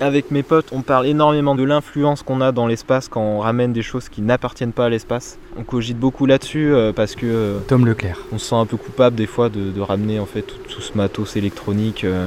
[0.00, 3.72] avec mes potes, on parle énormément de l'influence qu'on a dans l'espace quand on ramène
[3.72, 5.38] des choses qui n'appartiennent pas à l'espace.
[5.58, 8.18] On cogite beaucoup là-dessus euh, parce que euh, Tom Leclerc.
[8.32, 10.80] on se sent un peu coupable des fois de, de ramener en fait tout, tout
[10.80, 12.04] ce matos électronique.
[12.04, 12.26] euh.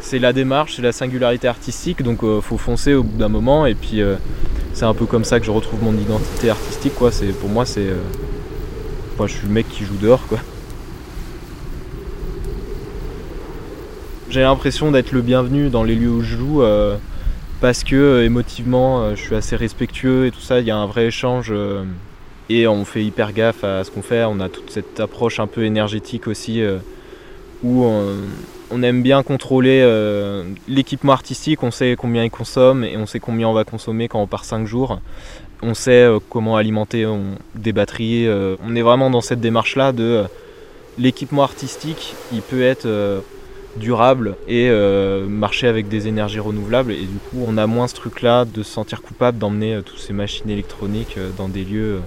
[0.00, 3.74] C'est la démarche, c'est la singularité artistique, donc faut foncer au bout d'un moment et
[3.74, 4.00] puis
[4.72, 7.12] c'est un peu comme ça que je retrouve mon identité artistique quoi.
[7.12, 7.88] C'est pour moi c'est,
[9.18, 10.38] moi, je suis le mec qui joue dehors quoi.
[14.30, 16.96] J'ai l'impression d'être le bienvenu dans les lieux où je joue euh,
[17.60, 20.76] parce que euh, émotivement euh, je suis assez respectueux et tout ça, il y a
[20.76, 21.52] un vrai échange
[22.48, 25.48] et on fait hyper gaffe à ce qu'on fait, on a toute cette approche un
[25.48, 26.62] peu énergétique aussi
[27.64, 29.84] où on, aime bien contrôler
[30.68, 34.22] l'équipement artistique, on sait combien il consomme et on sait combien on va consommer quand
[34.22, 35.00] on part 5 jours.
[35.60, 37.04] On sait comment alimenter
[37.56, 38.28] des batteries,
[38.64, 40.22] on est vraiment dans cette démarche là de
[40.98, 42.86] l'équipement artistique, il peut être
[43.76, 46.92] durable et euh, marcher avec des énergies renouvelables.
[46.92, 49.98] Et du coup, on a moins ce truc-là de se sentir coupable d'emmener euh, toutes
[49.98, 52.00] ces machines électroniques euh, dans des lieux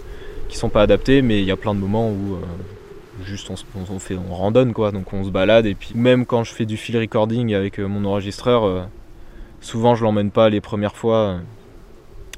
[0.50, 1.22] qui sont pas adaptés.
[1.22, 2.38] Mais il y a plein de moments où
[3.23, 4.92] juste on, fait, on randonne quoi.
[4.92, 5.66] Donc on se balade.
[5.66, 8.88] Et puis même quand je fais du field recording avec mon enregistreur,
[9.61, 11.39] souvent je l'emmène pas les premières fois.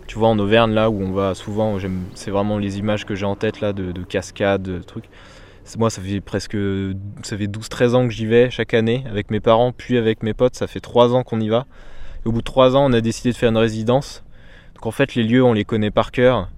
[0.07, 1.77] tu vois, en Auvergne, là où on va souvent,
[2.13, 5.09] c'est vraiment les images que j'ai en tête là de, de cascades, de trucs.
[5.77, 6.57] Moi, ça fait presque
[7.23, 10.33] ça fait 12-13 ans que j'y vais chaque année avec mes parents, puis avec mes
[10.33, 10.55] potes.
[10.55, 11.65] Ça fait 3 ans qu'on y va.
[12.23, 14.23] Au bout de 3 ans, on a décidé de faire une résidence.
[14.75, 16.49] Donc en fait, les lieux, on les connaît par cœur.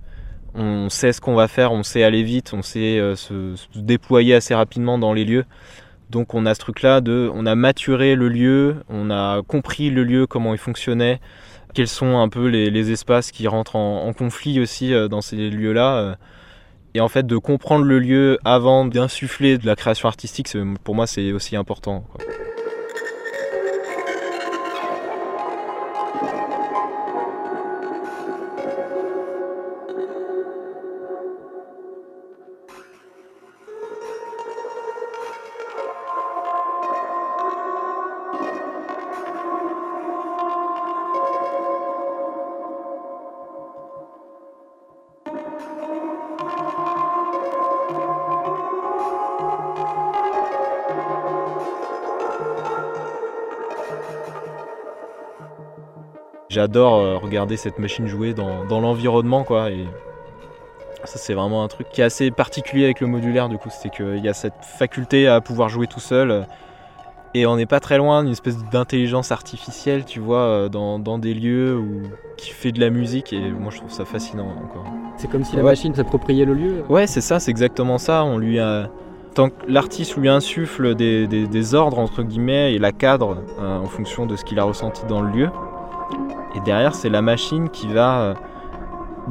[0.54, 4.34] On sait ce qu'on va faire, on sait aller vite, on sait euh, se, déployer
[4.34, 5.46] assez rapidement dans les lieux.
[6.10, 10.04] Donc on a ce truc-là de, on a maturé le lieu, on a compris le
[10.04, 11.20] lieu, comment il fonctionnait,
[11.74, 16.18] quels sont un peu les, espaces qui rentrent en, conflit aussi euh, dans ces lieux-là.
[16.98, 20.52] Et en fait, de comprendre le lieu avant d'insuffler de la création artistique,
[20.84, 22.04] pour moi, c'est aussi important.
[56.58, 59.70] J'adore euh, regarder cette machine jouer dans, dans l'environnement, quoi.
[59.70, 59.86] Et
[61.04, 63.70] ça, c'est vraiment un truc qui est assez particulier avec le modulaire, du coup.
[63.70, 66.48] C'est qu'il y a cette faculté à pouvoir jouer tout seul.
[67.36, 71.20] Et on n'est pas très loin d'une espèce d'intelligence artificielle, tu vois, euh, dans, dans
[71.20, 72.02] des lieux où,
[72.38, 73.34] qui fait de la musique.
[73.34, 74.86] Et moi, je trouve ça fascinant encore.
[75.18, 75.70] C'est comme si la Ouais.
[75.72, 76.84] machine s'appropriait le lieu.
[76.90, 78.24] Ouais, c'est ça, c'est exactement ça.
[78.24, 78.90] On lui a...
[79.36, 83.78] Tant que l'artiste lui insuffle des, des- des ordres, entre guillemets, et la cadre euh,
[83.78, 85.50] en fonction de ce qu'il a ressenti dans le lieu.
[86.58, 88.34] Et derrière, c'est la machine qui va euh,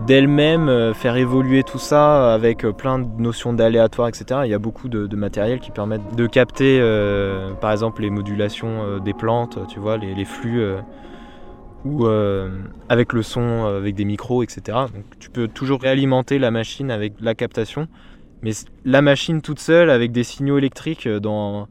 [0.07, 4.43] d'elle-même euh, faire évoluer tout ça avec euh, plein de notions d'aléatoire, etc.
[4.45, 6.81] Il y a beaucoup de, matériel qui permettent de capter,
[7.61, 10.63] par exemple, les modulations des plantes, tu vois, les, flux.
[11.85, 12.07] ou
[12.89, 14.61] avec le son, avec des micros, etc.
[14.95, 17.89] Donc tu peux toujours réalimenter la machine avec la captation,
[18.43, 18.53] mais
[18.85, 21.67] la machine toute seule avec des signaux électriques dans,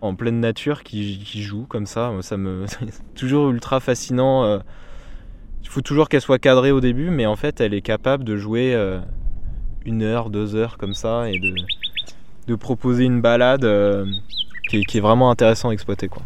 [0.00, 4.60] en pleine nature qui, qui joue comme ça, ça me c'est toujours ultra fascinant.
[5.62, 8.36] Il faut toujours qu'elle soit cadrée au début, mais en fait elle est capable de
[8.36, 9.00] jouer euh,
[9.84, 14.04] une heure, deux heures comme ça et de, proposer une balade euh,
[14.68, 16.22] qui, qui est vraiment intéressant à exploiter quoi.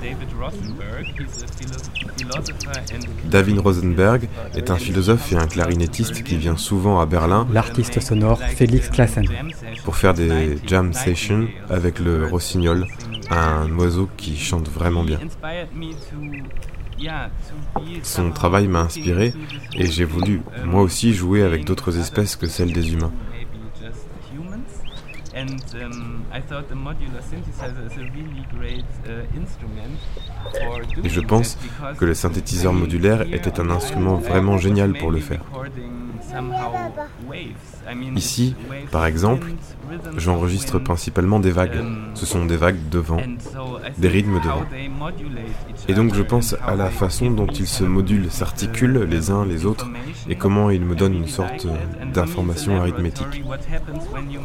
[0.00, 2.19] David Rosenberg, he's a philosoph- philosopher and
[3.24, 8.40] David Rosenberg est un philosophe et un clarinettiste qui vient souvent à Berlin L'artiste sonore
[8.40, 9.26] Félix Klassen.
[9.84, 12.86] pour faire des jam sessions avec le rossignol,
[13.30, 15.18] un oiseau qui chante vraiment bien.
[18.02, 19.32] Son travail m'a inspiré
[19.74, 23.12] et j'ai voulu moi aussi jouer avec d'autres espèces que celles des humains.
[25.40, 29.96] And um, I thought the modular synthesizer is a really great uh, instrument
[30.52, 31.56] for doing Et je pense
[31.98, 35.40] que le synthétiseur modulaire était un instrument vraiment génial pour le faire.
[38.14, 38.54] Ici,
[38.92, 39.46] par exemple,
[40.16, 41.78] J'enregistre principalement des vagues.
[41.80, 43.20] um, Ce sont des vagues de vent.
[43.98, 44.64] des rythmes de vent.
[45.88, 49.66] Et donc je pense à la façon dont ils se modulent, s'articulent les uns les
[49.66, 49.88] autres
[50.28, 51.66] et comment ils me donnent une sorte
[52.12, 53.42] d'information arithmétique.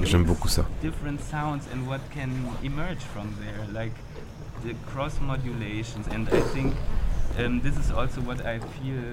[0.04, 0.66] J'aime beaucoup ça.
[0.86, 2.32] Different sounds and what can
[2.64, 3.96] emerge from there, like
[4.66, 6.06] the cross modulations.
[6.14, 6.74] And I think
[7.40, 9.04] um, this is also what I feel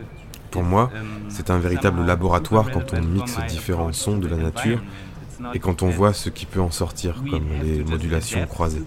[0.50, 0.90] Pour moi,
[1.30, 4.82] c'est un véritable laboratoire quand on mixe différents sons de la nature
[5.54, 8.82] et quand on voit ce qui peut en sortir, comme les modulations croisées.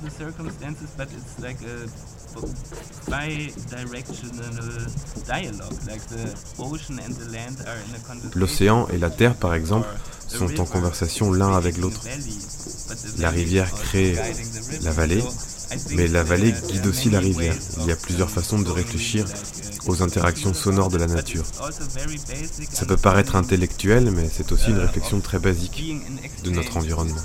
[8.35, 9.87] L'océan et la terre, par exemple,
[10.27, 12.01] sont en conversation l'un avec l'autre.
[13.17, 14.15] La rivière crée
[14.81, 15.23] la vallée,
[15.91, 17.55] mais la vallée guide aussi la rivière.
[17.79, 19.25] Il y a plusieurs façons de réfléchir
[19.87, 21.45] aux interactions sonores de la nature.
[22.71, 25.83] Ça peut paraître intellectuel, mais c'est aussi une réflexion très basique
[26.43, 27.15] de notre environnement.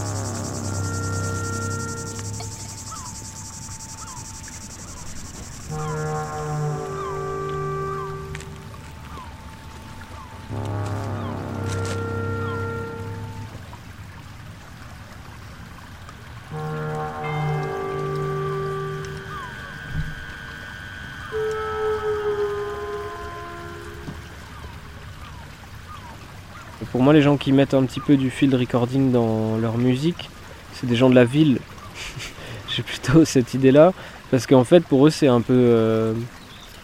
[27.00, 30.29] Pour moi, les gens qui mettent un petit peu du field recording dans leur musique,
[30.75, 31.58] c'est des gens de la ville.
[32.69, 33.94] J'ai plutôt cette idée-là.
[34.31, 36.12] Parce qu'en fait, pour eux, c'est un peu euh,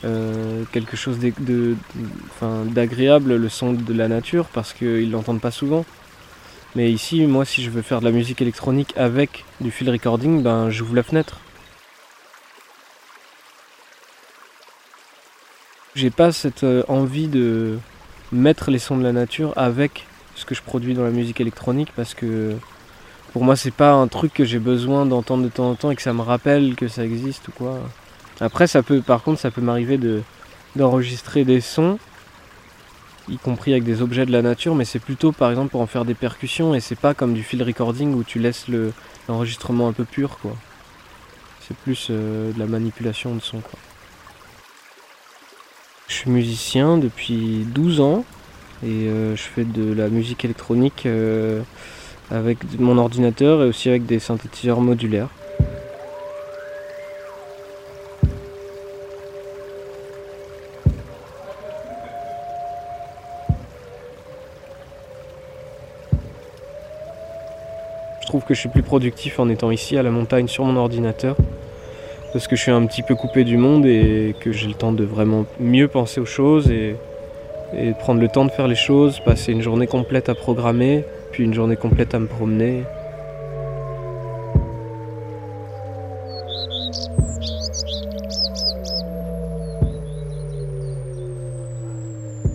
[0.06, 1.18] euh, quelque chose
[2.70, 5.84] d'agréable, le son de la nature, parce qu'ils l'entendent pas souvent.
[6.76, 10.42] Mais ici, moi, si je veux faire de la musique électronique avec du field recording,
[10.42, 11.40] ben, j'ouvre la fenêtre.
[15.94, 17.76] J'ai pas cette euh, envie de
[18.32, 21.88] mettre les sons de la nature avec ce que je produis dans la musique électronique
[21.96, 22.54] parce que
[23.32, 25.96] pour moi c'est pas un truc que j'ai besoin d'entendre de temps en temps et
[25.96, 27.78] que ça me rappelle que ça existe ou quoi.
[28.40, 30.22] Après ça peut par contre ça peut m'arriver de
[30.74, 31.98] d'enregistrer des sons
[33.28, 35.86] y compris avec des objets de la nature mais c'est plutôt par exemple pour en
[35.86, 38.92] faire des percussions et c'est pas comme du field recording où tu laisses le
[39.28, 40.54] l'enregistrement un peu pur quoi.
[41.66, 43.78] C'est plus euh, de la manipulation de son quoi.
[46.08, 48.24] Je suis musicien depuis 12 ans
[48.84, 51.62] et euh, je fais de la musique électronique euh,
[52.30, 55.30] avec mon ordinateur et aussi avec des synthétiseurs modulaires.
[68.20, 70.76] Je trouve que je suis plus productif en étant ici à la montagne sur mon
[70.76, 71.36] ordinateur
[72.36, 74.92] parce que je suis un petit peu coupé du monde et que j'ai le temps
[74.92, 76.94] de vraiment mieux penser aux choses et,
[77.98, 81.54] prendre le temps de faire les choses, passer une journée complète à programmer, puis une
[81.54, 82.82] journée complète à me promener.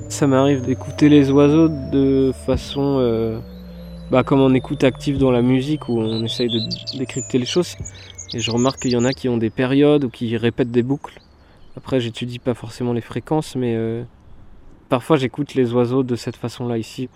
[0.10, 3.40] Ça m'arrive d'écouter les oiseaux de façon euh,
[4.12, 6.60] bah, comme on écoute active dans la musique où on essaye de
[6.98, 7.78] décrypter les choses.
[8.34, 10.84] Et je remarque qu'il y en a qui ont des périodes ou qui répètent des
[10.84, 11.22] boucles.
[11.78, 14.04] Après, j'étudie pas forcément les fréquences, mais euh,
[14.90, 17.08] parfois j'écoute les oiseaux de cette façon-là ici,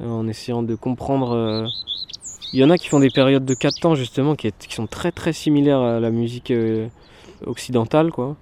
[0.00, 1.32] euh, en essayant de comprendre.
[1.32, 1.66] Euh,
[2.52, 4.86] il y en a qui font des périodes de 4 temps justement, qui, qui, sont
[4.86, 6.52] très très similaires à la musique
[7.46, 8.36] occidentale, quoi.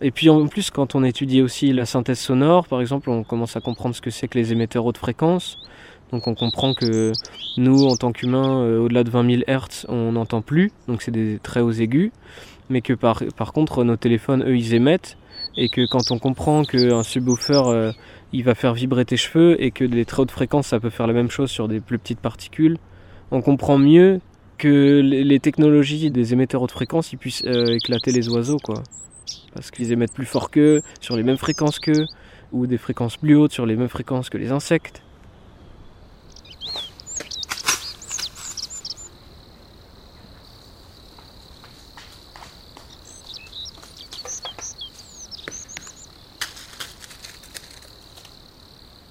[0.00, 3.54] Et puis en plus, quand on étudie aussi la synthèse sonore, par exemple, on commence
[3.54, 5.58] à comprendre ce que c'est que les émetteurs haute fréquence.
[6.12, 7.12] Donc on comprend que
[7.56, 11.10] nous, en tant qu'humains, euh, au-delà de 20 000 Hz, on n'entend plus, donc c'est
[11.10, 12.12] des très hauts aigus,
[12.70, 15.16] mais que par, par, contre, nos téléphones, eux, ils émettent,
[15.56, 17.92] et que quand on comprend qu'un subwoofer, euh,
[18.32, 21.06] il va faire vibrer tes cheveux, et que des très hautes fréquences, ça peut faire
[21.06, 22.76] la même chose sur des plus petites particules,
[23.30, 24.20] on comprend mieux
[24.58, 28.82] que les technologies des émetteurs haute fréquence, ils puissent euh, éclater les oiseaux, quoi.
[29.52, 32.06] Parce qu'ils émettent plus fort qu'eux, sur les mêmes fréquences qu'eux,
[32.52, 35.02] ou des fréquences plus hautes sur les mêmes fréquences que les insectes.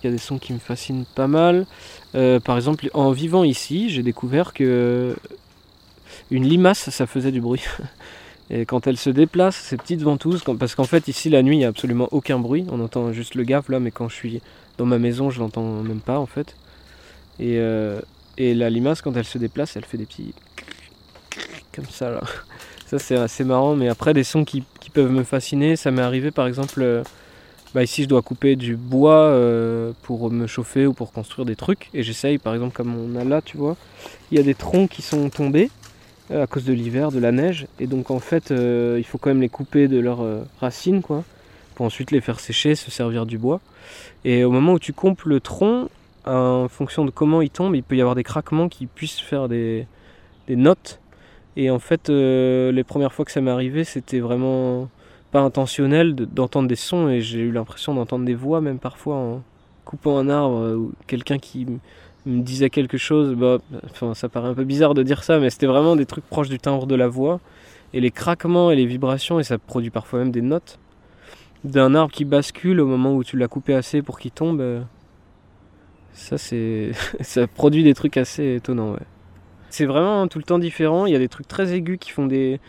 [0.08, 1.66] A des sons qui me fascinent pas mal.
[2.16, 5.16] Euh, par exemple, en vivant ici, j'ai découvert que
[6.32, 7.64] une limace, ça faisait du bruit.
[8.50, 11.60] Et quand elle se déplace, ces petites ventouses, parce qu'en fait ici la nuit il
[11.60, 14.42] n'y a absolument aucun bruit, on entend juste le gaffe là, mais quand je suis
[14.78, 16.56] dans ma maison je l'entends même pas en fait.
[17.40, 18.00] Et, euh,
[18.38, 20.34] la limace quand elle se déplace, elle fait des petits
[21.74, 22.22] comme ça là.
[22.86, 26.04] Ça c'est assez marrant, mais après des sons qui, qui peuvent me fasciner, ça m'est
[26.04, 27.02] arrivé par exemple euh,
[27.75, 31.58] bah ici je dois couper du bois euh, pour me chauffer ou pour construire des
[31.58, 31.89] trucs.
[31.94, 33.75] Et j'essaye, par exemple, comme on a là, tu vois,
[34.32, 35.70] il y a des troncs qui sont tombés
[36.32, 37.67] euh, à cause de l'hiver, de la neige.
[37.82, 40.25] Et donc en fait, euh, il faut quand même les couper de leurs
[40.62, 41.25] racines, quoi,
[41.75, 43.60] pour ensuite les faire sécher, se servir du bois.
[44.24, 45.89] Et au moment où tu coupes le tronc,
[46.25, 49.50] en fonction de comment il tombe, il peut y avoir des craquements qui puissent faire
[49.50, 49.86] des,
[50.48, 51.01] notes.
[51.58, 54.88] Et en fait, les premières fois que ça m'est arrivé, c'était vraiment
[55.44, 59.44] intentionnel de- d'entendre des sons et j'ai eu l'impression d'entendre des voix même parfois en
[59.86, 61.68] coupant un arbre euh, ou quelqu'un qui
[62.25, 63.36] me disait quelque chose.
[63.36, 63.58] Bah,
[64.13, 66.60] ça paraît un peu bizarre de dire ça, mais c'était vraiment des trucs proches du
[66.60, 67.39] timbre de la voix
[67.94, 70.80] et les craquements et les vibrations et ça produit parfois même des notes
[71.63, 74.62] d'un arbre qui bascule au moment où tu l'as coupé assez pour qu'il tombe.
[74.62, 74.82] euh,
[76.13, 78.94] ça c'est ça produit des trucs assez étonnants.
[78.94, 79.00] Ouais.
[79.70, 81.06] C'est vraiment tout le temps différent.
[81.06, 82.60] Il y a des trucs très aigus qui font des.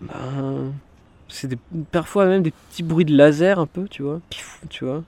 [0.00, 0.72] Ben,
[1.32, 1.58] c'est
[1.90, 4.20] parfois même des petits bruits de laser un peu, tu vois.
[4.68, 5.02] Tu vois.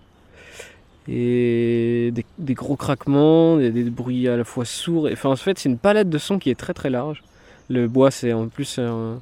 [1.07, 5.09] Et des, gros craquements, des, bruits à la fois sourds.
[5.13, 7.23] Enfin, en fait, c'est une palette de sons qui est très très large.
[7.69, 9.21] Le bois, c'est en plus un-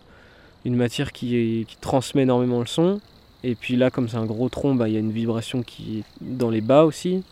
[0.65, 3.01] une matière qui transmet énormément le son.
[3.45, 5.99] Et puis là, comme c'est un gros tronc, bah, il y a une vibration qui
[5.99, 7.25] est dans les bas aussi.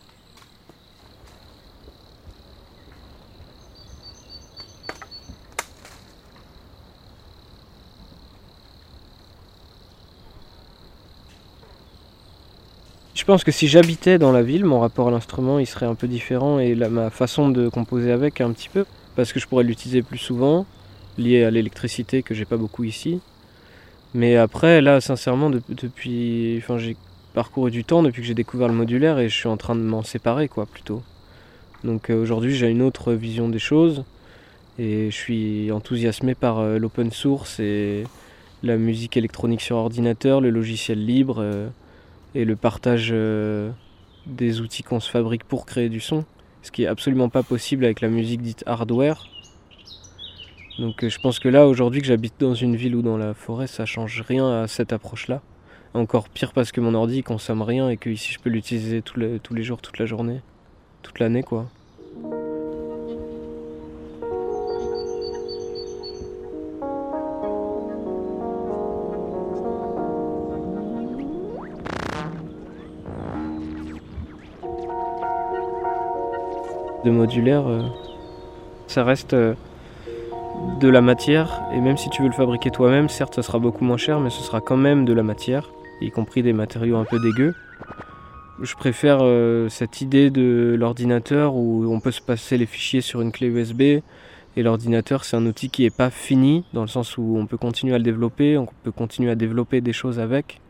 [13.21, 15.95] Je pense que si j'habitais dans la ville, mon rapport à l'instrument il serait un
[15.95, 19.62] peu différent et ma façon de composer avec un petit peu, parce que je pourrais
[19.62, 20.65] l'utiliser plus souvent,
[21.19, 23.21] lié à l'électricité que j'ai pas beaucoup ici.
[24.15, 26.97] Mais après, là, sincèrement, de- depuis, enfin, j'ai
[27.35, 29.83] parcouru du temps depuis que j'ai découvert le modulaire et je suis en train de
[29.83, 31.03] m'en séparer, quoi, plutôt.
[31.85, 34.03] Donc euh, aujourd'hui, j'ai une autre vision des choses
[34.79, 38.05] et je suis enthousiasmé par euh, l'open source et
[38.62, 41.37] la musique électronique sur ordinateur, le logiciel libre.
[41.41, 41.69] euh,
[42.35, 43.71] et le partage euh,
[44.27, 46.25] des outils qu'on se fabrique pour créer du son,
[46.63, 49.27] ce qui est absolument pas possible avec la musique dite hardware.
[50.79, 53.35] Donc euh, je pense que là aujourd'hui que j'habite dans une ville ou dans la
[53.35, 55.43] forêt, ça change rien à cette approche-là.
[55.93, 59.19] Encore pire parce que mon ordi consomme rien et que ici je peux l'utiliser tous
[59.19, 60.41] les jours, toute la journée,
[61.03, 61.67] toute l'année quoi.
[77.04, 77.83] De modulaire, euh,
[78.87, 79.54] ça reste euh,
[80.80, 81.62] de la matière.
[81.73, 84.30] Et même si tu veux le fabriquer toi-même, certes, ça sera beaucoup moins cher, mais
[84.30, 87.54] ce sera quand même de la matière, y compris des matériaux un peu dégueux.
[88.61, 93.23] Je préfère euh, cette idée de l'ordinateur où on peut se passer les fichiers sur
[93.23, 94.02] une clé USB.
[94.57, 97.57] Et l'ordinateur, c'est un outil qui n'est pas fini, dans le sens où on peut
[97.57, 100.61] continuer à le développer, on peut continuer à développer des choses avec,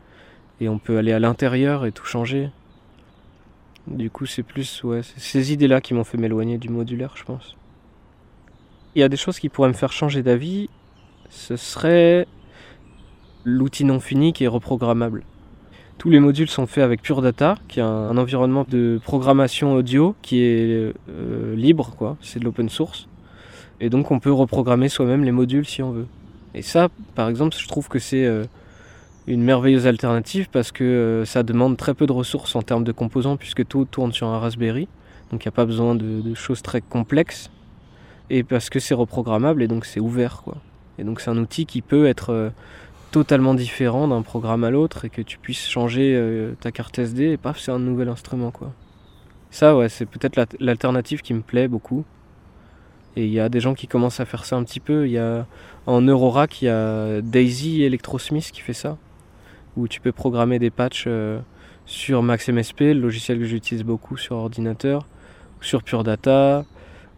[0.61, 2.51] et on peut aller à l'intérieur et tout changer.
[3.87, 7.55] Du coup, c'est plus ouais, ces idées-là qui m'ont fait m'éloigner du modulaire, je pense.
[8.95, 10.69] Il y a des choses qui pourraient me faire changer d'avis.
[11.29, 12.27] Ce serait
[13.43, 15.23] l'outil non fini qui est reprogrammable.
[15.97, 19.73] Tous les modules sont faits avec Pure Data, qui est un, un environnement de programmation
[19.73, 22.17] audio qui est euh, libre, quoi.
[22.21, 23.07] C'est de l'open source.
[23.79, 26.07] Et donc, on peut reprogrammer soi-même les modules si on veut.
[26.53, 28.45] Et ça, par exemple, je trouve que c'est euh,
[29.27, 32.91] une merveilleuse alternative parce que euh, ça demande très peu de ressources en termes de
[32.91, 34.87] composants puisque tout tourne sur un Raspberry.
[35.31, 37.51] Donc il n'y a pas besoin de, choses très complexes.
[38.29, 40.41] Et parce que c'est reprogrammable et donc c'est ouvert.
[40.43, 40.57] quoi.
[40.97, 42.49] Et donc c'est un outil qui peut être euh,
[43.11, 47.31] totalement différent d'un programme à l'autre et que tu puisses changer euh, ta carte SD
[47.31, 48.51] et paf, c'est un nouvel instrument.
[48.51, 48.73] quoi.
[49.51, 52.05] Ça, ouais, c'est peut-être la- l'alternative qui me plaît beaucoup.
[53.17, 55.05] Et il y a des gens qui commencent à faire ça un petit peu.
[55.05, 55.45] Il y a,
[55.85, 58.97] en Eurorack, il y a Daisy Electrosmith qui fait ça
[59.77, 61.39] où tu peux programmer des patchs euh,
[61.85, 65.05] sur MaxMSP, le logiciel que j'utilise beaucoup sur ordinateur,
[65.61, 66.65] sur Pure Data,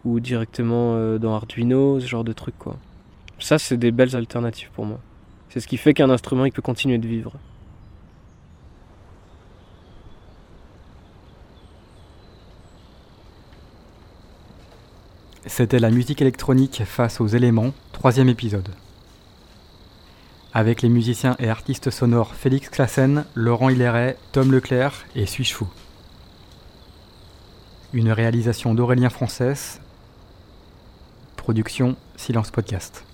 [0.04, 2.76] ou directement euh, dans Arduino, ce genre de trucs quoi.
[3.38, 5.00] Ça, c'est des belles alternatives pour moi.
[5.48, 7.32] C'est ce qui fait qu'un instrument il peut continuer de vivre.
[15.46, 18.70] C'était la musique électronique face aux éléments, troisième épisode.
[20.56, 25.66] Avec les musiciens et artistes sonores Félix Classen, Laurent Hilleret, Tom Leclerc et Suis-je fou.
[27.92, 29.80] Une réalisation d'Aurélien Frances.
[31.34, 33.04] Production Silence Podcast.